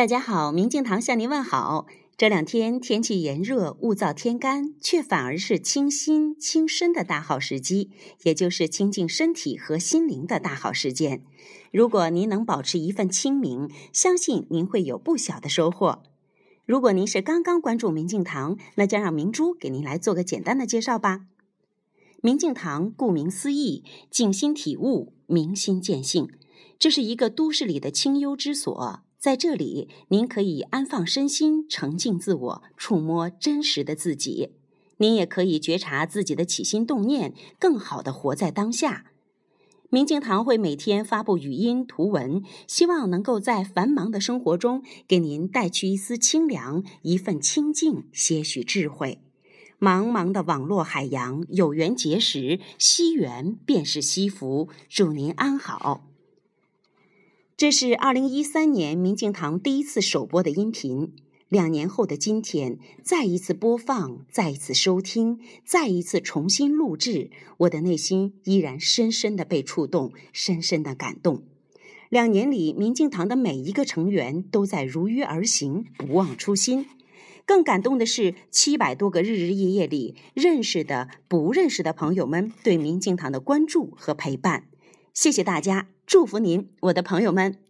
[0.00, 1.86] 大家好，明镜堂向您问好。
[2.16, 7.90] 这两天天气炎热，物燥天干，却反而是清心清身的大好时机，
[8.22, 11.22] 也就是清净身体和心灵的大好时间。
[11.70, 16.02] 如果您能保持一份清明，相信您会有不小的收获。
[16.64, 21.26] 如果您是刚刚关注明镜堂，那将让明珠给您来做个简单的介绍吧。
[22.22, 26.30] 明镜堂顾名思义，静心体悟，明心见性，
[26.78, 29.02] 这是一个都市里的清幽之所。
[29.20, 34.52] 在这里，您可以安放身心，澄净自我，触摸真实的自己。
[34.96, 39.12] 您也可以觉察自己的起心动念，更好的活在当下。
[39.90, 49.20] 明镜堂会每天发布语音、图文，希望能够在繁忙的生活中给您带去一丝清凉，一份清净，些许智慧。
[49.78, 54.70] 茫茫的网络海洋，有缘结识，惜缘便是惜福。
[54.88, 56.09] 祝您安好。
[57.60, 61.12] 这是二零一三年明镜堂第一次首播的音频。
[61.50, 71.42] 两年后的今天，再一次播放，再一次收听，再一次重新录制，我的内心依然深深的被触动，深深的感动。
[72.08, 76.86] 两年里，明镜堂的每一个成员都在如约而行，不忘初心。
[77.44, 84.64] 更感动的是，七百多个日日夜夜里，认识的、不认识的朋友们对明镜堂的关注和陪伴。
[85.12, 85.88] 谢谢大家。
[86.06, 87.69] 祝福您，我的朋友们。